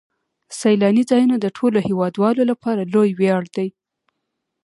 [0.59, 3.67] سیلاني ځایونه د ټولو هیوادوالو لپاره لوی ویاړ دی.